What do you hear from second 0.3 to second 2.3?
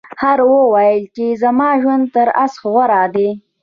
وویل چې زما ژوند تر